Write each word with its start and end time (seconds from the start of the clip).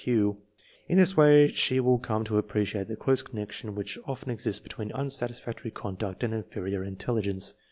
1 0.03 0.35
In 0.89 0.97
this 0.97 1.15
way 1.15 1.47
she 1.47 1.79
will 1.79 1.99
come 1.99 2.23
to 2.23 2.39
appreciate 2.39 2.87
the 2.87 2.95
close 2.95 3.21
connec 3.21 3.51
tion 3.51 3.75
which 3.75 3.99
often 4.07 4.31
exists 4.31 4.59
between 4.59 4.91
unsatisfactory 4.93 5.69
conduct 5.69 6.23
and 6.23 6.33
inferior 6.33 6.83
intelligence. 6.83 7.53